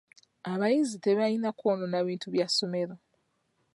Abayizi 0.51 0.97
tebalina 1.03 1.49
kwonoona 1.59 1.99
bintu 2.07 2.27
bya 2.33 2.47
ssomero. 2.49 2.95